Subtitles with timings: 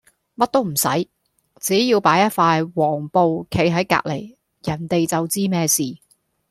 [0.35, 1.11] 乜都唔洗，
[1.59, 5.83] 只要擺一塊黃布企係隔黎，人地就知咩事。